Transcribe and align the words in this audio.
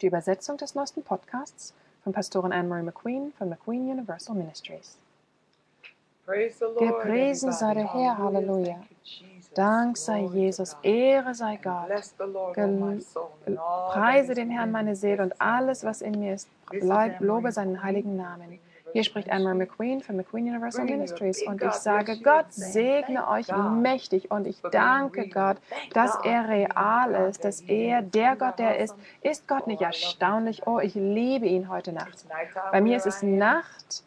Die 0.00 0.06
Übersetzung 0.06 0.56
des 0.56 0.74
neuesten 0.74 1.02
Podcasts 1.02 1.74
von 2.02 2.14
Pastorin 2.14 2.52
Anne-Marie 2.52 2.84
McQueen 2.84 3.32
von 3.36 3.50
McQueen 3.50 3.90
Universal 3.90 4.34
Ministries. 4.34 4.96
Gepriesen 6.26 7.52
sei 7.52 7.74
der 7.74 7.92
Herr, 7.92 8.16
Halleluja. 8.16 8.76
Dank 9.54 9.98
sei 9.98 10.20
Jesus, 10.20 10.76
Ehre 10.82 11.34
sei 11.34 11.58
Gott. 11.62 11.88
Gel 12.54 13.02
preise 13.90 14.34
den 14.34 14.48
Herrn 14.48 14.70
meine 14.70 14.96
Seele 14.96 15.24
und 15.24 15.40
alles, 15.40 15.84
was 15.84 16.00
in 16.00 16.18
mir 16.20 16.34
ist, 16.34 16.48
lobe 17.18 17.52
seinen 17.52 17.82
heiligen 17.82 18.16
Namen. 18.16 18.58
Hier 18.92 19.04
spricht 19.04 19.30
Anne 19.30 19.54
McQueen 19.54 20.00
von 20.00 20.16
McQueen 20.16 20.48
Universal 20.48 20.84
Ministries 20.84 21.42
und 21.46 21.62
ich 21.62 21.72
sage, 21.72 22.18
Gott 22.20 22.46
segne 22.50 23.28
euch 23.28 23.48
mächtig 23.48 24.30
und 24.30 24.46
ich 24.46 24.60
danke 24.72 25.28
Gott, 25.28 25.58
dass 25.92 26.18
er 26.24 26.48
real 26.48 27.28
ist, 27.28 27.44
dass 27.44 27.60
er 27.62 28.02
der 28.02 28.36
Gott, 28.36 28.58
der 28.58 28.78
ist. 28.78 28.94
Ist 29.22 29.46
Gott 29.46 29.66
nicht 29.66 29.82
erstaunlich? 29.82 30.66
Oh, 30.66 30.78
ich 30.80 30.94
liebe 30.94 31.46
ihn 31.46 31.68
heute 31.68 31.92
Nacht. 31.92 32.26
Bei 32.72 32.80
mir 32.80 32.96
ist 32.96 33.06
es 33.06 33.22
Nacht. 33.22 34.04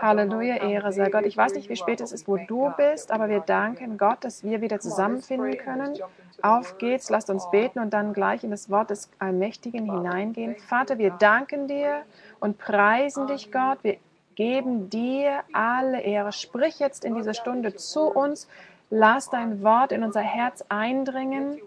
Halleluja, 0.00 0.56
Ehre 0.56 0.92
sei 0.92 1.08
Gott. 1.10 1.24
Ich 1.24 1.36
weiß 1.36 1.54
nicht, 1.54 1.68
wie 1.68 1.76
spät 1.76 2.00
es 2.00 2.12
ist, 2.12 2.28
wo 2.28 2.36
du 2.36 2.72
bist, 2.76 3.10
aber 3.10 3.28
wir 3.28 3.40
danken 3.40 3.98
Gott, 3.98 4.24
dass 4.24 4.44
wir 4.44 4.60
wieder 4.60 4.80
zusammenfinden 4.80 5.56
können. 5.58 5.98
Auf 6.42 6.78
geht's, 6.78 7.10
lasst 7.10 7.30
uns 7.30 7.50
beten 7.50 7.80
und 7.80 7.92
dann 7.92 8.12
gleich 8.12 8.44
in 8.44 8.50
das 8.50 8.70
Wort 8.70 8.90
des 8.90 9.10
Allmächtigen 9.18 9.84
hineingehen. 9.84 10.56
Vater, 10.56 10.98
wir 10.98 11.10
danken 11.10 11.68
dir 11.68 12.02
und 12.38 12.58
preisen 12.58 13.26
dich, 13.26 13.52
Gott. 13.52 13.78
Wir 13.82 13.98
geben 14.40 14.88
dir 14.88 15.42
alle 15.52 16.00
Ehre. 16.00 16.32
Sprich 16.32 16.78
jetzt 16.78 17.04
in 17.04 17.14
dieser 17.14 17.34
Stunde 17.34 17.74
zu 17.74 18.04
uns. 18.04 18.48
Lass 18.88 19.28
dein 19.28 19.62
Wort 19.62 19.92
in 19.92 20.02
unser 20.02 20.22
Herz 20.22 20.64
eindringen. 20.70 21.60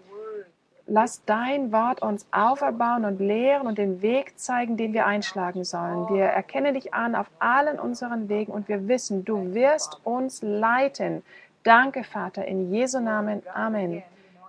Lass 0.88 1.24
dein 1.24 1.70
Wort 1.70 2.02
uns 2.02 2.26
auferbauen 2.32 3.04
und 3.04 3.20
lehren 3.20 3.68
und 3.68 3.78
den 3.78 4.02
Weg 4.02 4.36
zeigen, 4.40 4.76
den 4.76 4.92
wir 4.92 5.06
einschlagen 5.06 5.62
sollen. 5.62 6.08
Wir 6.08 6.24
erkennen 6.24 6.74
dich 6.74 6.92
an 6.92 7.14
auf 7.14 7.28
allen 7.38 7.78
unseren 7.78 8.28
Wegen 8.28 8.50
und 8.50 8.68
wir 8.68 8.88
wissen, 8.88 9.24
du 9.24 9.54
wirst 9.54 10.04
uns 10.04 10.42
leiten. 10.42 11.22
Danke, 11.62 12.02
Vater, 12.02 12.44
in 12.44 12.72
Jesu 12.72 12.98
Namen. 12.98 13.44
Amen. 13.54 14.02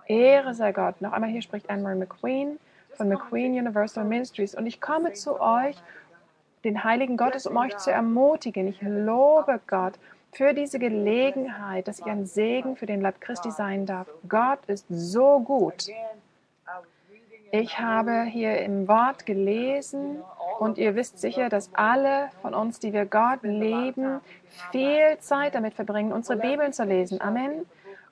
Ehre 0.08 0.52
sei 0.52 0.72
Gott. 0.72 1.00
Noch 1.00 1.12
einmal 1.12 1.30
hier 1.30 1.42
spricht 1.42 1.70
Anne-Marie 1.70 2.00
McQueen 2.00 2.58
von 2.96 3.08
McQueen 3.08 3.52
Universal 3.52 4.04
Ministries 4.04 4.56
und 4.56 4.66
ich 4.66 4.80
komme 4.80 5.12
zu 5.12 5.40
euch 5.40 5.76
den 6.66 6.82
Heiligen 6.82 7.16
Gottes, 7.16 7.46
um 7.46 7.56
euch 7.56 7.76
zu 7.78 7.90
ermutigen. 7.92 8.66
Ich 8.66 8.82
lobe 8.82 9.60
Gott 9.68 9.94
für 10.32 10.52
diese 10.52 10.78
Gelegenheit, 10.78 11.88
dass 11.88 12.00
ich 12.00 12.06
ein 12.06 12.26
Segen 12.26 12.76
für 12.76 12.86
den 12.86 13.00
Leib 13.00 13.20
Christi 13.20 13.50
sein 13.50 13.86
darf. 13.86 14.08
Gott 14.28 14.58
ist 14.66 14.84
so 14.88 15.40
gut. 15.40 15.86
Ich 17.52 17.78
habe 17.78 18.24
hier 18.24 18.58
im 18.60 18.88
Wort 18.88 19.24
gelesen 19.24 20.18
und 20.58 20.76
ihr 20.76 20.96
wisst 20.96 21.20
sicher, 21.20 21.48
dass 21.48 21.70
alle 21.72 22.30
von 22.42 22.52
uns, 22.52 22.80
die 22.80 22.92
wir 22.92 23.06
Gott 23.06 23.42
leben, 23.42 24.20
viel 24.72 25.16
Zeit 25.20 25.54
damit 25.54 25.74
verbringen, 25.74 26.12
unsere 26.12 26.38
Bibeln 26.38 26.72
zu 26.72 26.82
lesen. 26.82 27.20
Amen. 27.20 27.64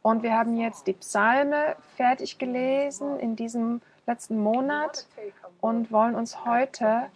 Und 0.02 0.22
wir 0.22 0.38
haben 0.38 0.56
jetzt 0.56 0.86
die 0.86 0.92
Psalme 0.92 1.75
fertig 1.97 2.38
gelesen 2.38 3.19
in 3.19 3.34
diesem 3.34 3.80
letzten 4.06 4.38
Monat 4.38 5.06
und 5.60 5.91
wollen 5.91 6.14
uns 6.14 6.44
heute 6.44 7.06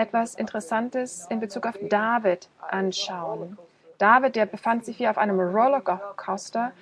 etwas 0.00 0.34
Interessantes 0.34 1.26
in 1.30 1.40
Bezug 1.40 1.66
auf 1.66 1.78
David 1.88 2.48
anschauen. 2.68 3.58
David, 3.98 4.34
der 4.34 4.46
befand 4.46 4.84
sich 4.84 4.96
hier 4.96 5.10
auf 5.10 5.18
einem 5.18 5.38
Rollercoaster. 5.38 6.72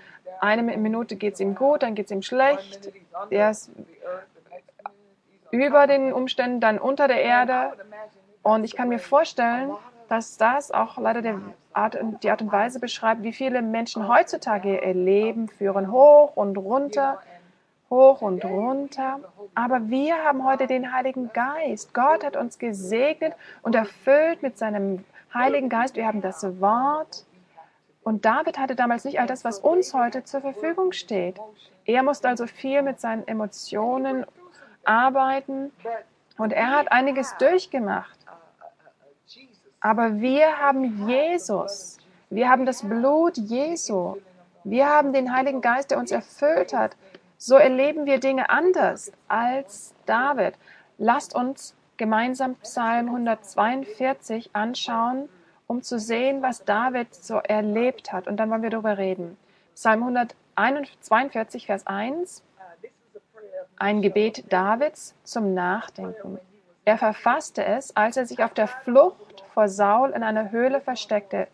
Eine 0.41 0.63
Minute 0.63 1.17
geht 1.17 1.35
es 1.35 1.41
ihm 1.41 1.55
gut, 1.55 1.83
dann 1.83 1.95
geht 1.97 2.07
es 2.07 2.13
ihm 2.13 2.23
schlecht. 2.23 2.93
Er 3.31 3.51
ist 3.51 3.71
über 5.51 5.87
den 5.87 6.13
Umständen, 6.13 6.61
dann 6.61 6.79
unter 6.79 7.09
der 7.09 7.23
Erde. 7.23 7.73
Und 8.43 8.63
ich 8.65 8.77
kann 8.77 8.89
mir 8.89 9.01
vorstellen, 9.01 9.73
dass 10.09 10.37
das 10.37 10.71
auch 10.71 10.97
leider 10.97 11.41
Art, 11.73 11.99
die 12.23 12.31
Art 12.31 12.41
und 12.41 12.53
Weise 12.53 12.79
beschreibt, 12.81 13.23
wie 13.23 13.33
viele 13.33 13.63
Menschen 13.63 14.09
heutzutage 14.09 14.81
ihr 14.81 14.95
Leben 14.95 15.49
führen, 15.49 15.91
hoch 15.91 16.37
und 16.37 16.57
runter 16.57 17.19
hoch 17.91 18.21
und 18.23 18.45
runter. 18.45 19.21
Aber 19.55 19.89
wir 19.89 20.17
haben 20.25 20.45
heute 20.45 20.67
den 20.67 20.93
Heiligen 20.93 21.33
Geist. 21.33 21.95
Gott 21.95 22.25
hat 22.25 22.37
uns 22.37 22.59
gesegnet 22.59 23.35
und 23.63 23.75
erfüllt 23.75 24.43
mit 24.43 24.59
seinem 24.59 25.05
Heiligen 25.33 25.69
Geist. 25.69 25.97
Wir 25.97 26.07
haben 26.07 26.21
das 26.21 26.43
Wort. 26.61 27.25
Und 28.03 28.25
David 28.25 28.59
hatte 28.59 28.75
damals 28.75 29.05
nicht 29.05 29.21
all 29.21 29.27
das, 29.27 29.45
was 29.45 29.59
uns 29.59 29.93
heute 29.93 30.25
zur 30.25 30.41
Verfügung 30.41 30.93
steht. 30.93 31.39
Er 31.85 32.03
musste 32.03 32.29
also 32.29 32.47
viel 32.47 32.83
mit 32.83 33.01
seinen 33.01 33.27
Emotionen 33.27 34.25
arbeiten 34.85 35.73
und 36.39 36.53
er 36.53 36.71
hat 36.71 36.93
einiges 36.93 37.37
durchgemacht. 37.39 38.17
Aber 39.81 40.21
wir 40.21 40.59
haben 40.59 41.09
Jesus. 41.09 41.99
Wir 42.31 42.49
haben 42.49 42.67
das 42.67 42.83
Blut 42.83 43.37
Jesu. 43.37 44.17
Wir 44.65 44.89
haben 44.89 45.13
den 45.13 45.35
Heiligen 45.35 45.61
Geist, 45.61 45.91
der 45.91 45.99
uns 45.99 46.11
erfüllt 46.11 46.73
hat. 46.73 46.97
So 47.41 47.55
erleben 47.55 48.05
wir 48.05 48.19
Dinge 48.19 48.51
anders 48.51 49.13
als 49.29 49.95
David. 50.07 50.55
Lasst 50.99 51.37
uns 51.37 51.77
gemeinsam 51.97 52.57
Psalm 52.57 53.07
142 53.07 54.51
anschauen, 54.55 55.29
um 55.69 55.83
zu 55.83 56.01
sehen, 56.01 56.43
was 56.43 56.65
David 56.65 57.15
so 57.15 57.37
erlebt 57.37 58.13
hat. 58.13 58.27
Und 58.27 58.39
dann 58.39 58.51
wollen 58.51 58.65
wir 58.65 58.71
darüber 58.71 58.99
reden. 58.99 59.39
Psalm 59.77 60.03
142, 60.57 61.67
Vers 61.67 61.87
1. 61.87 62.43
Ein 63.77 64.03
Gebet 64.03 64.53
Davids 64.53 65.15
zum 65.23 65.55
Nachdenken. 65.55 66.41
Er 66.85 66.99
verfasste 66.99 67.65
es, 67.65 67.95
als 67.95 68.17
er 68.17 68.27
sich 68.27 68.43
auf 68.43 68.53
der 68.53 68.67
Flucht 68.67 69.45
vor 69.55 69.69
Saul 69.69 70.11
in 70.11 70.25
einer 70.25 70.51
Höhle 70.51 70.81
versteckte. 70.81 71.47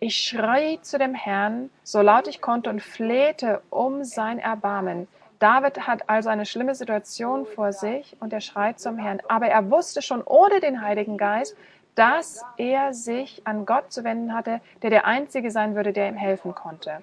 Ich 0.00 0.16
schrie 0.16 0.80
zu 0.80 0.96
dem 0.96 1.14
Herrn, 1.14 1.70
so 1.82 2.02
laut 2.02 2.28
ich 2.28 2.40
konnte, 2.40 2.70
und 2.70 2.80
flehte 2.80 3.62
um 3.68 4.04
sein 4.04 4.38
Erbarmen. 4.38 5.08
David 5.40 5.88
hat 5.88 6.08
also 6.08 6.28
eine 6.28 6.46
schlimme 6.46 6.76
Situation 6.76 7.46
vor 7.46 7.72
sich 7.72 8.16
und 8.20 8.32
er 8.32 8.40
schreit 8.40 8.78
zum 8.78 8.96
Herrn. 8.96 9.20
Aber 9.28 9.48
er 9.48 9.70
wusste 9.72 10.00
schon 10.00 10.22
ohne 10.22 10.60
den 10.60 10.82
Heiligen 10.82 11.16
Geist, 11.16 11.56
dass 11.96 12.44
er 12.58 12.94
sich 12.94 13.42
an 13.44 13.66
Gott 13.66 13.92
zu 13.92 14.04
wenden 14.04 14.34
hatte, 14.34 14.60
der 14.82 14.90
der 14.90 15.04
Einzige 15.04 15.50
sein 15.50 15.74
würde, 15.74 15.92
der 15.92 16.08
ihm 16.08 16.16
helfen 16.16 16.54
konnte. 16.54 17.02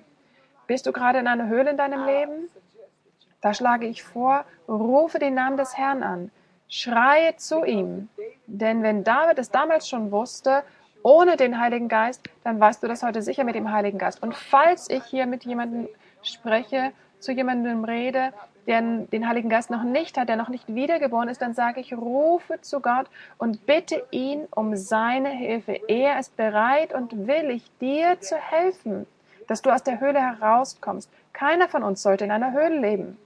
Bist 0.67 0.85
du 0.85 0.93
gerade 0.93 1.19
in 1.19 1.27
einer 1.27 1.47
Höhle 1.47 1.71
in 1.71 1.77
deinem 1.77 2.05
Leben? 2.05 2.49
Da 3.41 3.53
schlage 3.53 3.87
ich 3.87 4.03
vor, 4.03 4.45
rufe 4.69 5.19
den 5.19 5.33
Namen 5.33 5.57
des 5.57 5.77
Herrn 5.77 6.01
an, 6.01 6.31
schreie 6.69 7.35
zu 7.35 7.65
ihm. 7.65 8.07
Denn 8.47 8.83
wenn 8.83 9.03
David 9.03 9.37
es 9.37 9.51
damals 9.51 9.89
schon 9.89 10.11
wusste 10.11 10.63
ohne 11.05 11.37
den 11.37 11.59
Heiligen 11.59 11.87
Geist, 11.87 12.23
dann 12.43 12.59
weißt 12.59 12.81
du 12.81 12.87
das 12.87 13.03
heute 13.03 13.21
sicher 13.21 13.43
mit 13.43 13.53
dem 13.53 13.71
Heiligen 13.71 13.99
Geist. 13.99 14.23
Und 14.23 14.33
falls 14.33 14.89
ich 14.89 15.03
hier 15.03 15.27
mit 15.27 15.45
jemandem 15.45 15.87
spreche, 16.23 16.93
zu 17.19 17.31
jemandem 17.31 17.83
rede, 17.83 18.33
der 18.65 18.81
den 18.81 19.29
Heiligen 19.29 19.47
Geist 19.47 19.69
noch 19.69 19.83
nicht 19.83 20.17
hat, 20.17 20.29
der 20.29 20.35
noch 20.35 20.49
nicht 20.49 20.67
wiedergeboren 20.67 21.29
ist, 21.29 21.43
dann 21.43 21.53
sage 21.53 21.79
ich, 21.79 21.93
rufe 21.93 22.59
zu 22.61 22.79
Gott 22.79 23.05
und 23.37 23.67
bitte 23.67 24.01
ihn 24.09 24.47
um 24.49 24.75
seine 24.75 25.29
Hilfe. 25.29 25.79
Er 25.87 26.17
ist 26.17 26.35
bereit 26.37 26.91
und 26.91 27.27
willig, 27.27 27.69
dir 27.79 28.19
zu 28.19 28.35
helfen, 28.35 29.05
dass 29.47 29.61
du 29.61 29.69
aus 29.69 29.83
der 29.83 29.99
Höhle 29.99 30.19
herauskommst. 30.19 31.11
Keiner 31.33 31.67
von 31.67 31.83
uns 31.83 32.01
sollte 32.01 32.25
in 32.25 32.31
einer 32.31 32.51
Höhle 32.51 32.79
leben. 32.79 33.17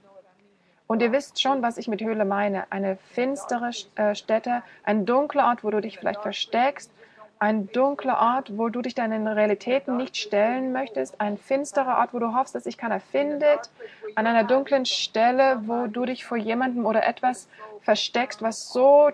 Und 0.86 1.00
ihr 1.00 1.12
wisst 1.12 1.40
schon, 1.40 1.62
was 1.62 1.78
ich 1.78 1.88
mit 1.88 2.02
Höhle 2.02 2.26
meine. 2.26 2.64
Eine 2.68 2.96
finstere 3.14 3.70
äh, 3.94 4.14
Stätte, 4.14 4.62
ein 4.84 5.06
dunkler 5.06 5.46
Ort, 5.46 5.64
wo 5.64 5.70
du 5.70 5.80
dich 5.80 5.98
vielleicht 5.98 6.20
versteckst, 6.20 6.92
ein 7.40 7.72
dunkler 7.72 8.20
Ort, 8.20 8.56
wo 8.58 8.68
du 8.68 8.82
dich 8.82 8.94
deinen 8.94 9.26
Realitäten 9.26 9.96
nicht 9.96 10.16
stellen 10.16 10.72
möchtest, 10.72 11.20
ein 11.20 11.38
finsterer 11.38 11.96
Ort, 11.98 12.12
wo 12.12 12.18
du 12.18 12.34
hoffst, 12.34 12.54
dass 12.54 12.64
sich 12.64 12.76
keiner 12.76 13.00
findet, 13.00 13.70
an 14.14 14.26
einer 14.26 14.44
dunklen 14.44 14.84
Stelle, 14.84 15.62
wo 15.64 15.86
du 15.86 16.04
dich 16.04 16.26
vor 16.26 16.36
jemandem 16.36 16.84
oder 16.84 17.06
etwas 17.06 17.48
versteckst, 17.80 18.42
was 18.42 18.68
so 18.68 19.10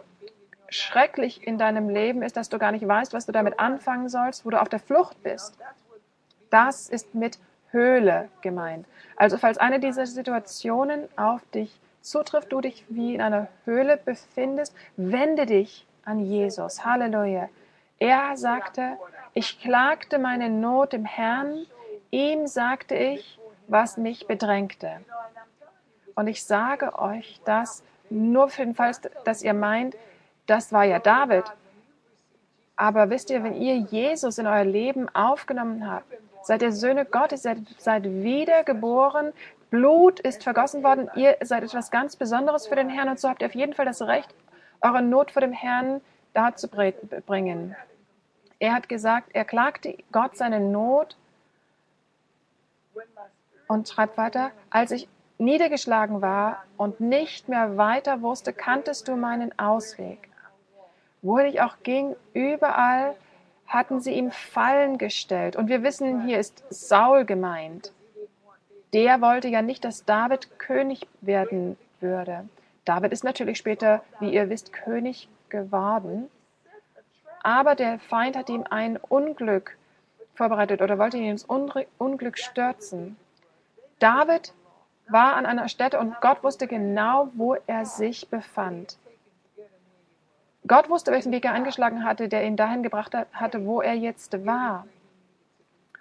schrecklich 0.68 1.46
in 1.46 1.56
deinem 1.56 1.88
Leben 1.88 2.22
ist, 2.22 2.36
dass 2.36 2.48
du 2.48 2.58
gar 2.58 2.72
nicht 2.72 2.86
weißt, 2.86 3.12
was 3.12 3.26
du 3.26 3.32
damit 3.32 3.60
anfangen 3.60 4.08
sollst, 4.08 4.44
wo 4.44 4.50
du 4.50 4.60
auf 4.60 4.68
der 4.68 4.80
Flucht 4.80 5.22
bist. 5.22 5.56
Das 6.50 6.88
ist 6.88 7.14
mit 7.14 7.38
Höhle 7.70 8.28
gemeint. 8.40 8.86
Also 9.14 9.38
falls 9.38 9.56
eine 9.56 9.78
dieser 9.78 10.04
Situationen 10.04 11.04
auf 11.16 11.42
dich 11.54 11.78
zutrifft, 12.00 12.50
du 12.50 12.60
dich 12.60 12.84
wie 12.88 13.14
in 13.14 13.20
einer 13.20 13.46
Höhle 13.64 13.96
befindest, 13.96 14.74
wende 14.96 15.46
dich 15.46 15.86
an 16.04 16.18
Jesus. 16.18 16.84
Halleluja. 16.84 17.48
Er 17.98 18.36
sagte, 18.36 18.98
ich 19.32 19.60
klagte 19.60 20.18
meine 20.18 20.50
Not 20.50 20.92
dem 20.92 21.04
Herrn, 21.04 21.66
ihm 22.10 22.46
sagte 22.46 22.94
ich, 22.94 23.38
was 23.68 23.96
mich 23.96 24.26
bedrängte. 24.26 25.00
Und 26.14 26.28
ich 26.28 26.44
sage 26.44 26.98
euch 26.98 27.40
das 27.44 27.82
nur 28.10 28.48
für 28.48 28.64
den 28.64 28.74
Fall, 28.74 28.92
dass 29.24 29.42
ihr 29.42 29.54
meint, 29.54 29.96
das 30.46 30.72
war 30.72 30.84
ja 30.84 30.98
David. 30.98 31.44
Aber 32.76 33.10
wisst 33.10 33.30
ihr, 33.30 33.42
wenn 33.42 33.54
ihr 33.54 33.76
Jesus 33.76 34.38
in 34.38 34.46
euer 34.46 34.64
Leben 34.64 35.08
aufgenommen 35.14 35.90
habt, 35.90 36.06
seid 36.42 36.62
ihr 36.62 36.72
Söhne 36.72 37.04
Gottes, 37.04 37.42
seid, 37.42 37.58
seid 37.78 38.04
wiedergeboren, 38.04 39.32
Blut 39.70 40.20
ist 40.20 40.44
vergossen 40.44 40.84
worden, 40.84 41.10
ihr 41.16 41.36
seid 41.42 41.64
etwas 41.64 41.90
ganz 41.90 42.14
Besonderes 42.16 42.66
für 42.68 42.76
den 42.76 42.88
Herrn 42.88 43.08
und 43.08 43.18
so 43.18 43.28
habt 43.28 43.42
ihr 43.42 43.48
auf 43.48 43.54
jeden 43.54 43.74
Fall 43.74 43.86
das 43.86 44.00
Recht, 44.02 44.32
eure 44.80 45.02
Not 45.02 45.32
vor 45.32 45.40
dem 45.40 45.52
Herrn 45.52 46.00
darzubringen. 46.36 47.74
Er 48.58 48.74
hat 48.74 48.88
gesagt, 48.88 49.30
er 49.32 49.44
klagte 49.44 49.96
Gott 50.12 50.36
seine 50.36 50.60
Not 50.60 51.16
und 53.68 53.88
schreibt 53.88 54.16
weiter, 54.16 54.50
als 54.70 54.90
ich 54.90 55.08
niedergeschlagen 55.38 56.22
war 56.22 56.64
und 56.76 57.00
nicht 57.00 57.48
mehr 57.48 57.76
weiter 57.76 58.22
wusste, 58.22 58.52
kanntest 58.52 59.08
du 59.08 59.16
meinen 59.16 59.58
Ausweg. 59.58 60.28
Wohin 61.22 61.46
ich 61.46 61.60
auch 61.60 61.76
ging, 61.82 62.14
überall 62.32 63.14
hatten 63.66 64.00
sie 64.00 64.12
ihm 64.12 64.30
Fallen 64.30 64.96
gestellt. 64.96 65.56
Und 65.56 65.68
wir 65.68 65.82
wissen, 65.82 66.24
hier 66.24 66.38
ist 66.38 66.62
Saul 66.70 67.24
gemeint. 67.24 67.92
Der 68.92 69.20
wollte 69.20 69.48
ja 69.48 69.60
nicht, 69.60 69.84
dass 69.84 70.04
David 70.04 70.58
König 70.58 71.06
werden 71.20 71.76
würde. 72.00 72.48
David 72.86 73.12
ist 73.12 73.24
natürlich 73.24 73.58
später, 73.58 74.02
wie 74.20 74.32
ihr 74.32 74.48
wisst, 74.48 74.72
König 74.72 75.28
geworden. 75.48 76.30
Aber 77.42 77.74
der 77.74 77.98
Feind 77.98 78.36
hat 78.36 78.48
ihm 78.48 78.64
ein 78.70 78.96
Unglück 78.96 79.76
vorbereitet 80.34 80.80
oder 80.80 80.98
wollte 80.98 81.18
ihn 81.18 81.30
ins 81.30 81.44
Unglück 81.44 82.38
stürzen. 82.38 83.16
David 83.98 84.54
war 85.08 85.34
an 85.34 85.46
einer 85.46 85.68
Stätte 85.68 85.98
und 85.98 86.20
Gott 86.20 86.44
wusste 86.44 86.66
genau, 86.66 87.28
wo 87.34 87.56
er 87.66 87.86
sich 87.86 88.28
befand. 88.28 88.98
Gott 90.66 90.88
wusste, 90.88 91.10
welchen 91.12 91.32
Weg 91.32 91.44
er 91.44 91.52
eingeschlagen 91.52 92.04
hatte, 92.04 92.28
der 92.28 92.44
ihn 92.44 92.56
dahin 92.56 92.82
gebracht 92.82 93.14
hatte, 93.32 93.66
wo 93.66 93.80
er 93.80 93.94
jetzt 93.94 94.46
war. 94.46 94.86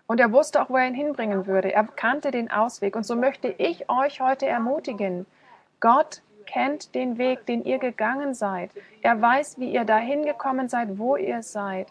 Und 0.08 0.20
er 0.20 0.32
wusste 0.32 0.62
auch, 0.62 0.70
wo 0.70 0.78
er 0.78 0.88
ihn 0.88 0.94
hinbringen 0.94 1.48
würde. 1.48 1.74
Er 1.74 1.84
kannte 1.84 2.30
den 2.30 2.52
Ausweg. 2.52 2.96
Und 2.96 3.06
so 3.06 3.16
möchte 3.16 3.48
ich 3.48 3.90
euch 3.90 4.22
heute 4.22 4.46
ermutigen. 4.46 5.26
Gott 5.80 6.22
kennt 6.46 6.96
den 6.96 7.18
Weg, 7.18 7.46
den 7.46 7.64
ihr 7.64 7.78
gegangen 7.78 8.34
seid. 8.34 8.72
Er 9.02 9.22
weiß, 9.22 9.60
wie 9.60 9.72
ihr 9.72 9.86
dahin 9.86 10.26
gekommen 10.26 10.70
seid, 10.70 10.98
wo 10.98 11.16
ihr 11.16 11.44
seid, 11.44 11.88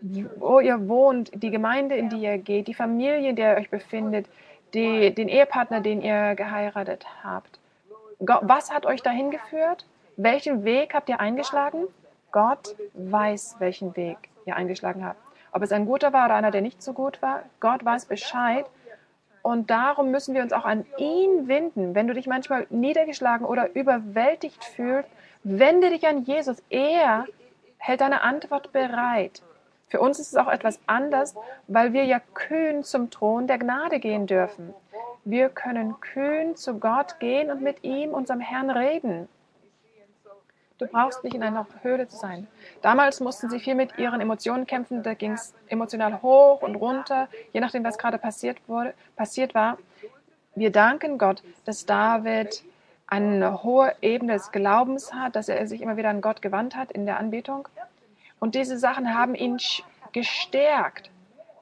wo 0.00 0.60
ihr 0.60 0.88
wohnt, 0.88 1.30
die 1.34 1.50
Gemeinde, 1.50 1.96
in 1.96 2.08
die 2.08 2.22
ihr 2.22 2.38
geht, 2.38 2.68
die 2.68 2.74
Familie, 2.74 3.30
in 3.30 3.36
der 3.36 3.54
ihr 3.54 3.60
euch 3.60 3.70
befindet, 3.70 4.26
die, 4.74 5.14
den 5.14 5.28
Ehepartner, 5.28 5.80
den 5.80 6.02
ihr 6.02 6.34
geheiratet 6.34 7.06
habt. 7.22 7.58
Was 8.18 8.72
hat 8.72 8.86
euch 8.86 9.02
dahin 9.02 9.30
geführt? 9.30 9.86
Welchen 10.16 10.64
Weg 10.64 10.94
habt 10.94 11.08
ihr 11.08 11.20
eingeschlagen? 11.20 11.86
Gott 12.32 12.74
weiß, 12.94 13.56
welchen 13.58 13.96
Weg 13.96 14.16
ihr 14.44 14.56
eingeschlagen 14.56 15.04
habt. 15.04 15.20
Ob 15.52 15.62
es 15.62 15.72
ein 15.72 15.86
guter 15.86 16.12
war 16.12 16.26
oder 16.26 16.34
einer, 16.34 16.50
der 16.50 16.60
nicht 16.60 16.82
so 16.82 16.92
gut 16.92 17.20
war, 17.22 17.42
Gott 17.60 17.84
weiß 17.84 18.06
Bescheid. 18.06 18.66
Und 19.46 19.70
darum 19.70 20.10
müssen 20.10 20.34
wir 20.34 20.42
uns 20.42 20.52
auch 20.52 20.64
an 20.64 20.84
ihn 20.98 21.46
wenden. 21.46 21.94
Wenn 21.94 22.08
du 22.08 22.14
dich 22.14 22.26
manchmal 22.26 22.66
niedergeschlagen 22.68 23.46
oder 23.46 23.76
überwältigt 23.76 24.64
fühlst, 24.64 25.08
wende 25.44 25.90
dich 25.90 26.04
an 26.04 26.24
Jesus. 26.24 26.60
Er 26.68 27.26
hält 27.78 28.00
deine 28.00 28.22
Antwort 28.22 28.72
bereit. 28.72 29.42
Für 29.86 30.00
uns 30.00 30.18
ist 30.18 30.32
es 30.32 30.36
auch 30.36 30.48
etwas 30.48 30.80
anders, 30.88 31.36
weil 31.68 31.92
wir 31.92 32.04
ja 32.06 32.20
kühn 32.34 32.82
zum 32.82 33.08
Thron 33.10 33.46
der 33.46 33.58
Gnade 33.58 34.00
gehen 34.00 34.26
dürfen. 34.26 34.74
Wir 35.24 35.48
können 35.48 36.00
kühn 36.00 36.56
zu 36.56 36.80
Gott 36.80 37.20
gehen 37.20 37.48
und 37.48 37.62
mit 37.62 37.84
ihm, 37.84 38.14
unserem 38.14 38.40
Herrn, 38.40 38.70
reden. 38.70 39.28
Du 40.78 40.86
brauchst 40.86 41.24
nicht 41.24 41.34
in 41.34 41.42
einer 41.42 41.66
Höhle 41.82 42.06
zu 42.06 42.16
sein. 42.16 42.46
Damals 42.82 43.20
mussten 43.20 43.48
sie 43.48 43.60
viel 43.60 43.74
mit 43.74 43.96
ihren 43.98 44.20
Emotionen 44.20 44.66
kämpfen. 44.66 45.02
Da 45.02 45.14
ging 45.14 45.32
es 45.32 45.54
emotional 45.68 46.20
hoch 46.20 46.60
und 46.60 46.76
runter, 46.76 47.28
je 47.52 47.60
nachdem, 47.60 47.82
was 47.82 47.96
gerade 47.96 48.18
passiert, 48.18 48.58
wurde, 48.68 48.92
passiert 49.16 49.54
war. 49.54 49.78
Wir 50.54 50.70
danken 50.70 51.16
Gott, 51.16 51.42
dass 51.64 51.86
David 51.86 52.62
eine 53.06 53.62
hohe 53.62 53.94
Ebene 54.02 54.34
des 54.34 54.52
Glaubens 54.52 55.14
hat, 55.14 55.34
dass 55.34 55.48
er 55.48 55.66
sich 55.66 55.80
immer 55.80 55.96
wieder 55.96 56.10
an 56.10 56.20
Gott 56.20 56.42
gewandt 56.42 56.76
hat 56.76 56.92
in 56.92 57.06
der 57.06 57.18
Anbetung. 57.18 57.68
Und 58.38 58.54
diese 58.54 58.78
Sachen 58.78 59.14
haben 59.14 59.34
ihn 59.34 59.58
gestärkt. 60.12 61.10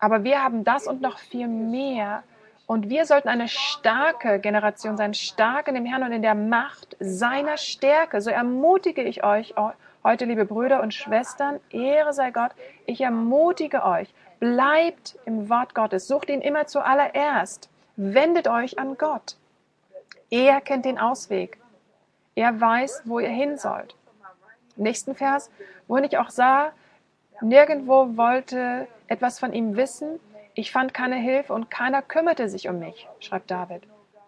Aber 0.01 0.25
wir 0.25 0.43
haben 0.43 0.65
das 0.65 0.89
und 0.89 1.01
noch 1.01 1.19
viel 1.19 1.47
mehr 1.47 2.25
und 2.67 2.89
wir 2.89 3.05
sollten 3.05 3.29
eine 3.29 3.49
starke 3.49 4.39
Generation 4.39 4.97
sein, 4.97 5.13
stark 5.13 5.69
in 5.69 5.75
dem 5.75 5.85
Herrn 5.85 6.03
und 6.03 6.13
in 6.13 6.23
der 6.23 6.35
Macht 6.35 6.97
seiner 6.99 7.59
Stärke. 7.59 8.21
So 8.21 8.31
ermutige 8.31 9.03
ich 9.03 9.23
euch 9.23 9.55
heute, 10.03 10.25
liebe 10.25 10.47
Brüder 10.47 10.83
und 10.83 10.95
Schwestern, 10.95 11.61
Ehre 11.71 12.15
sei 12.15 12.31
Gott, 12.31 12.53
ich 12.87 13.01
ermutige 13.03 13.85
euch, 13.85 14.13
bleibt 14.41 15.19
im 15.27 15.51
Wort 15.51 15.75
Gottes, 15.75 16.09
sucht 16.09 16.31
ihn 16.31 16.41
immer 16.41 16.67
zuallererst, 16.67 17.69
wendet 17.97 18.49
euch 18.49 18.79
an 18.79 18.97
Gott. 18.97 19.37
Er 20.31 20.61
kennt 20.61 20.87
den 20.87 20.99
Ausweg. 20.99 21.59
Er 22.35 22.61
weiß, 22.61 23.03
wo 23.05 23.21
ihr 23.21 23.29
hin 23.29 23.59
sollt. 23.59 23.95
Nächsten 24.77 25.15
Vers, 25.15 25.51
wohin 25.87 26.05
ich 26.05 26.19
auch 26.19 26.31
sah, 26.31 26.73
nirgendwo 27.41 28.17
wollte 28.17 28.89
etwas 29.07 29.39
von 29.39 29.53
ihm 29.53 29.77
wissen, 29.77 30.19
ich 30.55 30.71
fand 30.71 30.95
keine 30.95 31.17
Hilfe 31.17 31.53
und 31.53 31.71
keiner 31.71 32.01
kümmerte 32.03 32.49
sich 32.49 32.69
um 32.69 32.79
mich, 32.79 33.09
schreibt 33.21 33.51
David. 33.51 33.83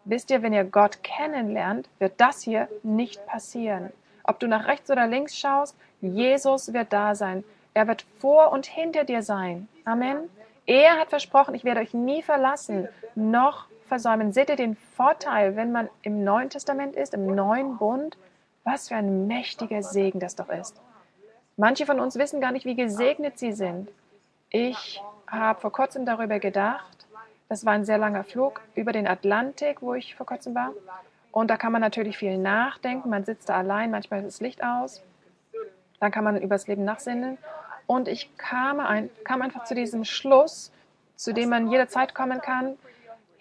Wisst 0.04 0.30
ihr, 0.30 0.42
wenn 0.42 0.52
ihr 0.52 0.64
Gott 0.64 1.02
kennenlernt, 1.02 1.88
wird 1.98 2.14
das 2.18 2.42
hier 2.42 2.68
nicht 2.82 3.24
passieren. 3.26 3.92
Ob 4.24 4.40
du 4.40 4.48
nach 4.48 4.66
rechts 4.66 4.90
oder 4.90 5.06
links 5.06 5.38
schaust, 5.38 5.76
Jesus 6.00 6.72
wird 6.72 6.92
da 6.92 7.14
sein. 7.14 7.44
Er 7.74 7.86
wird 7.88 8.06
vor 8.18 8.52
und 8.52 8.66
hinter 8.66 9.04
dir 9.04 9.22
sein. 9.22 9.68
Amen. 9.84 10.30
Er 10.66 10.98
hat 10.98 11.10
versprochen, 11.10 11.54
ich 11.54 11.64
werde 11.64 11.80
euch 11.80 11.94
nie 11.94 12.22
verlassen, 12.22 12.88
noch 13.14 13.66
versäumen. 13.86 14.32
Seht 14.32 14.48
ihr 14.48 14.56
den 14.56 14.76
Vorteil, 14.96 15.54
wenn 15.54 15.70
man 15.70 15.88
im 16.02 16.24
Neuen 16.24 16.50
Testament 16.50 16.96
ist, 16.96 17.14
im 17.14 17.26
neuen 17.26 17.78
Bund? 17.78 18.16
Was 18.64 18.88
für 18.88 18.96
ein 18.96 19.28
mächtiger 19.28 19.82
Segen 19.82 20.18
das 20.18 20.34
doch 20.34 20.48
ist. 20.48 20.80
Manche 21.56 21.86
von 21.86 22.00
uns 22.00 22.18
wissen 22.18 22.40
gar 22.40 22.50
nicht, 22.50 22.66
wie 22.66 22.74
gesegnet 22.74 23.38
sie 23.38 23.52
sind. 23.52 23.88
Ich 24.50 25.02
habe 25.26 25.60
vor 25.60 25.72
kurzem 25.72 26.06
darüber 26.06 26.38
gedacht. 26.38 27.06
Das 27.48 27.64
war 27.64 27.72
ein 27.72 27.84
sehr 27.84 27.98
langer 27.98 28.24
Flug 28.24 28.60
über 28.74 28.92
den 28.92 29.06
Atlantik, 29.06 29.82
wo 29.82 29.94
ich 29.94 30.14
vor 30.14 30.26
kurzem 30.26 30.54
war. 30.54 30.72
Und 31.32 31.48
da 31.48 31.56
kann 31.56 31.72
man 31.72 31.80
natürlich 31.80 32.16
viel 32.16 32.38
nachdenken. 32.38 33.10
Man 33.10 33.24
sitzt 33.24 33.48
da 33.48 33.56
allein, 33.56 33.90
manchmal 33.90 34.20
ist 34.20 34.36
das 34.36 34.40
Licht 34.40 34.62
aus. 34.64 35.02
Dann 36.00 36.10
kann 36.10 36.24
man 36.24 36.40
über 36.40 36.54
das 36.54 36.66
Leben 36.66 36.84
nachsinnen. 36.84 37.38
Und 37.86 38.08
ich 38.08 38.36
kam, 38.36 38.80
ein, 38.80 39.10
kam 39.24 39.42
einfach 39.42 39.64
zu 39.64 39.74
diesem 39.74 40.04
Schluss, 40.04 40.72
zu 41.14 41.32
dem 41.32 41.50
man 41.50 41.70
jederzeit 41.70 42.14
kommen 42.14 42.40
kann. 42.40 42.76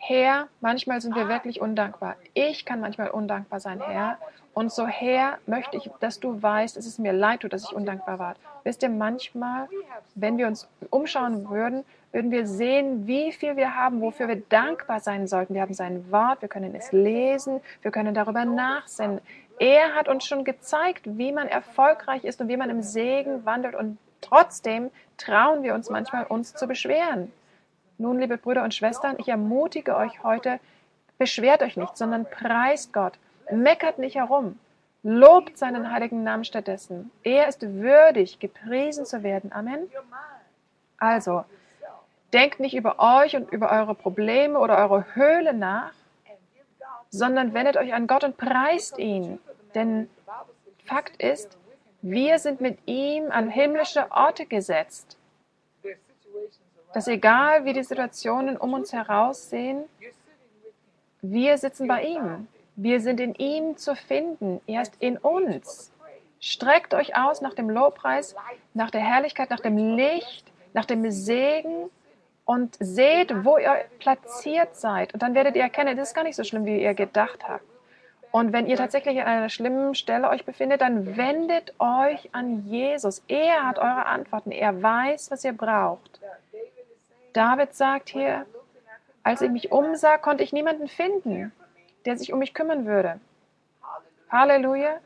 Herr, 0.07 0.49
manchmal 0.61 1.01
sind 1.01 1.15
wir 1.15 1.27
wirklich 1.29 1.61
undankbar. 1.61 2.15
Ich 2.35 2.63
kann 2.63 2.79
manchmal 2.79 3.09
undankbar 3.09 3.59
sein, 3.59 3.81
Herr. 3.81 4.19
Und 4.53 4.71
so, 4.71 4.85
Herr, 4.85 5.39
möchte 5.47 5.77
ich, 5.77 5.89
dass 5.99 6.19
du 6.19 6.43
weißt, 6.43 6.77
dass 6.77 6.85
es 6.85 6.99
mir 6.99 7.11
leid 7.11 7.39
tut, 7.39 7.53
dass 7.53 7.63
ich 7.63 7.73
undankbar 7.73 8.19
war. 8.19 8.35
Wisst 8.63 8.83
ihr, 8.83 8.89
manchmal, 8.89 9.67
wenn 10.13 10.37
wir 10.37 10.45
uns 10.45 10.67
umschauen 10.91 11.49
würden, 11.49 11.83
würden 12.11 12.29
wir 12.29 12.45
sehen, 12.45 13.07
wie 13.07 13.31
viel 13.31 13.55
wir 13.55 13.73
haben, 13.73 13.99
wofür 13.99 14.27
wir 14.27 14.43
dankbar 14.47 14.99
sein 14.99 15.25
sollten. 15.25 15.55
Wir 15.55 15.63
haben 15.63 15.73
sein 15.73 16.11
Wort, 16.11 16.43
wir 16.43 16.49
können 16.49 16.75
es 16.75 16.91
lesen, 16.91 17.59
wir 17.81 17.89
können 17.89 18.13
darüber 18.13 18.45
nachsinnen. 18.45 19.21
Er 19.57 19.95
hat 19.95 20.07
uns 20.07 20.23
schon 20.23 20.43
gezeigt, 20.43 21.01
wie 21.05 21.31
man 21.31 21.47
erfolgreich 21.47 22.25
ist 22.25 22.39
und 22.41 22.47
wie 22.47 22.57
man 22.57 22.69
im 22.69 22.83
Segen 22.83 23.43
wandelt. 23.43 23.73
Und 23.73 23.97
trotzdem 24.21 24.91
trauen 25.17 25.63
wir 25.63 25.73
uns 25.73 25.89
manchmal, 25.89 26.25
uns 26.25 26.53
zu 26.53 26.67
beschweren. 26.67 27.31
Nun, 27.97 28.19
liebe 28.19 28.37
Brüder 28.37 28.63
und 28.63 28.73
Schwestern, 28.73 29.15
ich 29.19 29.29
ermutige 29.29 29.95
euch 29.95 30.23
heute, 30.23 30.59
beschwert 31.17 31.63
euch 31.63 31.77
nicht, 31.77 31.97
sondern 31.97 32.25
preist 32.25 32.93
Gott 32.93 33.13
Meckert 33.51 33.99
nicht 33.99 34.15
herum. 34.15 34.59
Lobt 35.03 35.57
seinen 35.57 35.91
heiligen 35.91 36.23
Namen 36.23 36.45
stattdessen. 36.45 37.11
Er 37.23 37.47
ist 37.47 37.61
würdig, 37.61 38.39
gepriesen 38.39 39.05
zu 39.05 39.21
werden. 39.21 39.51
Amen. 39.51 39.87
Also, 40.97 41.45
denkt 42.33 42.59
nicht 42.59 42.75
über 42.75 42.95
euch 42.97 43.35
und 43.35 43.51
über 43.51 43.71
eure 43.71 43.93
Probleme 43.93 44.59
oder 44.59 44.77
eure 44.77 45.05
Höhle 45.13 45.53
nach, 45.53 45.93
sondern 47.11 47.53
wendet 47.53 47.77
euch 47.77 47.93
an 47.93 48.07
Gott 48.07 48.23
und 48.23 48.37
preist 48.37 48.97
ihn. 48.97 49.39
Denn 49.75 50.09
Fakt 50.85 51.21
ist, 51.21 51.57
wir 52.01 52.39
sind 52.39 52.61
mit 52.61 52.79
ihm 52.85 53.31
an 53.31 53.49
himmlische 53.49 54.11
Orte 54.11 54.45
gesetzt. 54.45 55.17
Dass 56.95 57.09
egal 57.09 57.65
wie 57.65 57.73
die 57.73 57.83
Situationen 57.83 58.55
um 58.55 58.71
uns 58.71 58.93
heraus 58.93 59.49
sehen, 59.49 59.83
wir 61.21 61.57
sitzen 61.57 61.89
bei 61.89 62.03
ihm. 62.03 62.47
Wir 62.77 63.01
sind 63.01 63.19
in 63.19 63.35
ihm 63.35 63.75
zu 63.75 63.97
finden. 63.97 64.61
Er 64.65 64.83
ist 64.83 64.93
in 64.99 65.17
uns. 65.17 65.91
Streckt 66.39 66.93
euch 66.93 67.17
aus 67.17 67.41
nach 67.41 67.53
dem 67.53 67.69
Lobpreis, 67.69 68.33
nach 68.73 68.91
der 68.91 69.01
Herrlichkeit, 69.01 69.49
nach 69.49 69.59
dem 69.59 69.77
Licht, 69.97 70.45
nach 70.71 70.85
dem 70.85 71.11
Segen 71.11 71.89
und 72.45 72.77
seht, 72.79 73.43
wo 73.43 73.57
ihr 73.57 73.75
platziert 73.99 74.77
seid. 74.77 75.13
Und 75.13 75.21
dann 75.21 75.35
werdet 75.35 75.57
ihr 75.57 75.63
erkennen, 75.63 75.97
es 75.97 76.09
ist 76.09 76.15
gar 76.15 76.23
nicht 76.23 76.37
so 76.37 76.45
schlimm, 76.45 76.63
wie 76.63 76.81
ihr 76.81 76.93
gedacht 76.93 77.45
habt. 77.45 77.65
Und 78.31 78.53
wenn 78.53 78.67
ihr 78.67 78.77
tatsächlich 78.77 79.19
an 79.19 79.27
einer 79.27 79.49
schlimmen 79.49 79.95
Stelle 79.95 80.29
euch 80.29 80.45
befindet, 80.45 80.79
dann 80.79 81.17
wendet 81.17 81.73
euch 81.77 82.29
an 82.33 82.65
Jesus. 82.65 83.21
Er 83.27 83.67
hat 83.67 83.79
eure 83.79 84.05
Antworten. 84.05 84.51
Er 84.51 84.81
weiß, 84.81 85.31
was 85.31 85.43
ihr 85.43 85.53
braucht. 85.53 86.21
David 87.35 87.73
sagt 87.75 88.09
hier, 88.09 88.45
als 89.23 89.41
ich 89.41 89.51
mich 89.51 89.71
umsah, 89.71 90.17
konnte 90.17 90.43
ich 90.43 90.53
niemanden 90.53 90.87
finden 90.87 91.51
der 92.05 92.17
sich 92.17 92.31
um 92.31 92.39
mich 92.39 92.53
kümmern 92.53 92.85
würde. 92.85 93.19
Halleluja. 94.29 94.97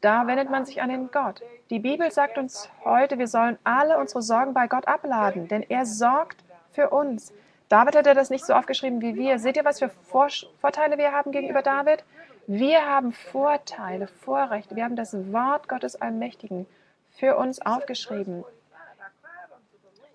Da 0.00 0.26
wendet 0.26 0.50
man 0.50 0.64
sich 0.64 0.80
an 0.80 0.90
den 0.90 1.10
Gott. 1.10 1.42
Die 1.70 1.80
Bibel 1.80 2.10
sagt 2.12 2.38
uns 2.38 2.70
heute, 2.84 3.18
wir 3.18 3.26
sollen 3.26 3.58
alle 3.64 3.98
unsere 3.98 4.22
Sorgen 4.22 4.54
bei 4.54 4.68
Gott 4.68 4.86
abladen, 4.86 5.48
denn 5.48 5.62
er 5.68 5.86
sorgt 5.86 6.44
für 6.72 6.90
uns. 6.90 7.32
David 7.68 7.96
hat 7.96 8.06
er 8.06 8.14
das 8.14 8.30
nicht 8.30 8.46
so 8.46 8.52
aufgeschrieben 8.54 9.02
wie 9.02 9.16
wir. 9.16 9.38
Seht 9.38 9.56
ihr, 9.56 9.64
was 9.64 9.80
für 9.80 9.88
Vor 9.88 10.28
Vorteile 10.60 10.98
wir 10.98 11.12
haben 11.12 11.32
gegenüber 11.32 11.62
David? 11.62 12.04
Wir 12.46 12.86
haben 12.86 13.12
Vorteile, 13.12 14.06
Vorrechte. 14.06 14.76
Wir 14.76 14.84
haben 14.84 14.96
das 14.96 15.14
Wort 15.32 15.68
Gottes 15.68 16.00
Allmächtigen 16.00 16.66
für 17.10 17.36
uns 17.36 17.60
aufgeschrieben. 17.60 18.44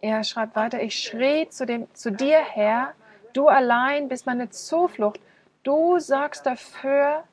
Er 0.03 0.25
schreibt 0.25 0.57
weiter, 0.57 0.81
ich 0.81 1.01
schrie 1.01 1.48
zu, 1.48 1.65
dem, 1.65 1.88
zu 1.95 2.12
dir, 2.12 2.38
Herr, 2.38 2.91
du 3.31 3.48
allein 3.48 4.10
bist 4.10 4.25
meine 4.25 4.50
Zuflucht. 4.50 5.22
Du 5.63 5.98
sorgst 5.98 6.45
dafür, 6.45 7.24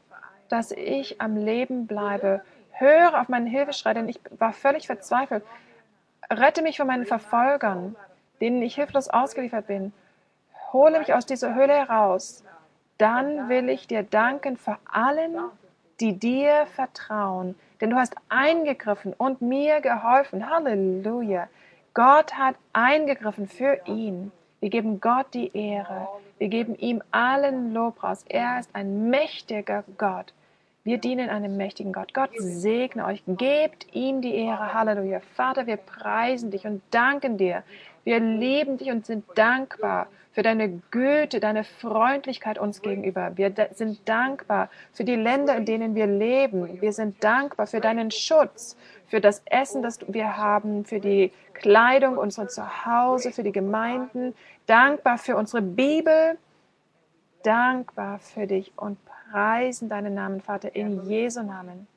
dass 0.48 0.70
ich 0.70 1.20
am 1.20 1.36
Leben 1.36 1.88
bleibe. 1.88 2.42
Höre 2.70 3.20
auf 3.20 3.28
meinen 3.28 3.48
Hilfeschrei, 3.48 3.92
denn 3.94 4.08
ich 4.08 4.20
war 4.38 4.52
völlig 4.52 4.86
verzweifelt. 4.86 5.42
Rette 6.30 6.62
mich 6.62 6.76
von 6.76 6.86
meinen 6.86 7.06
Verfolgern, 7.06 7.96
denen 8.40 8.62
ich 8.62 8.76
hilflos 8.76 9.08
ausgeliefert 9.08 9.66
bin. 9.66 9.92
Hole 10.72 11.00
mich 11.00 11.12
aus 11.12 11.26
dieser 11.26 11.56
Höhle 11.56 11.74
heraus. 11.74 12.44
Dann 12.98 13.48
will 13.48 13.68
ich 13.68 13.88
dir 13.88 14.04
danken 14.04 14.56
für 14.56 14.78
allen, 14.84 15.36
die 15.98 16.16
dir 16.16 16.66
vertrauen. 16.66 17.56
Denn 17.80 17.90
du 17.90 17.96
hast 17.96 18.14
eingegriffen 18.28 19.12
und 19.12 19.42
mir 19.42 19.80
geholfen. 19.80 20.48
Halleluja. 20.48 21.48
Gott 21.94 22.34
hat 22.34 22.54
eingegriffen 22.72 23.48
für 23.48 23.80
ihn. 23.86 24.30
Wir 24.60 24.70
geben 24.70 25.00
Gott 25.00 25.26
die 25.34 25.50
Ehre. 25.56 26.08
Wir 26.38 26.48
geben 26.48 26.76
ihm 26.76 27.02
allen 27.10 27.74
Lobpreis. 27.74 28.24
Er 28.28 28.60
ist 28.60 28.70
ein 28.74 29.10
mächtiger 29.10 29.84
Gott. 29.98 30.32
Wir 30.84 30.98
dienen 30.98 31.28
einem 31.28 31.56
mächtigen 31.56 31.92
Gott. 31.92 32.14
Gott 32.14 32.30
segne 32.38 33.04
euch. 33.06 33.22
Gebt 33.26 33.86
ihm 33.92 34.22
die 34.22 34.34
Ehre. 34.34 34.72
Halleluja. 34.72 35.20
Vater, 35.34 35.66
wir 35.66 35.76
preisen 35.76 36.50
dich 36.50 36.64
und 36.64 36.82
danken 36.90 37.38
dir. 37.38 37.64
Wir 38.04 38.20
lieben 38.20 38.78
dich 38.78 38.90
und 38.90 39.04
sind 39.04 39.24
dankbar 39.34 40.06
für 40.32 40.42
deine 40.42 40.80
Güte, 40.90 41.40
deine 41.40 41.64
Freundlichkeit 41.64 42.58
uns 42.58 42.82
gegenüber. 42.82 43.32
Wir 43.36 43.52
sind 43.74 44.08
dankbar 44.08 44.70
für 44.92 45.04
die 45.04 45.16
Länder, 45.16 45.56
in 45.56 45.66
denen 45.66 45.94
wir 45.94 46.06
leben. 46.06 46.80
Wir 46.80 46.92
sind 46.92 47.22
dankbar 47.22 47.66
für 47.66 47.80
deinen 47.80 48.10
Schutz, 48.10 48.76
für 49.10 49.20
das 49.20 49.42
Essen, 49.46 49.82
das 49.82 49.98
wir 50.06 50.36
haben, 50.36 50.84
für 50.84 51.00
die 51.00 51.32
Kleidung 51.52 52.16
unserer 52.16 52.46
Zuhause, 52.46 53.32
für 53.32 53.42
die 53.42 53.50
Gemeinden. 53.50 54.34
Dankbar 54.66 55.18
für 55.18 55.36
unsere 55.36 55.62
Bibel. 55.62 56.38
Dankbar 57.42 58.20
für 58.20 58.46
dich 58.46 58.72
und 58.76 58.98
preisen 59.04 59.88
deinen 59.88 60.14
Namen, 60.14 60.40
Vater, 60.40 60.76
in 60.76 61.04
Jesu 61.08 61.42
Namen. 61.42 61.88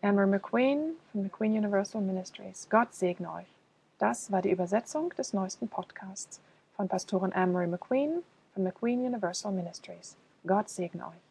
Amber 0.00 0.26
McQueen 0.26 0.92
von 1.10 1.24
McQueen 1.24 1.58
Universal 1.58 2.00
Ministries. 2.00 2.68
Gott 2.70 2.94
segne 2.94 3.32
euch. 3.32 3.52
Das 3.98 4.30
war 4.30 4.42
die 4.42 4.50
Übersetzung 4.50 5.10
des 5.18 5.32
neuesten 5.32 5.68
Podcasts 5.68 6.40
von 6.76 6.88
Pastorin 6.88 7.32
Anne-Marie 7.32 7.66
McQueen 7.66 8.22
von 8.54 8.62
McQueen 8.62 9.04
Universal 9.04 9.52
Ministries. 9.52 10.16
Gott 10.46 10.68
segne 10.68 11.04
euch. 11.04 11.29